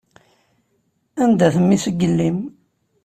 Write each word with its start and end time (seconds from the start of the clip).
Anda-t 1.23 1.55
mmi-s 1.63 1.85
n 1.89 1.93
yelli-m? 1.99 2.37